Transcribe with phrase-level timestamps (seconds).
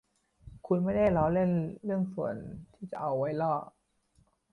[0.67, 1.51] คุณไม่ได้ล้อเล่น
[1.83, 2.35] เรื่องส่วน
[2.73, 3.53] ที่จะเอาไว้ล่อ